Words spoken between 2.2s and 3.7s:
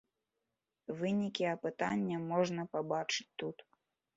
можна пабачыць тут.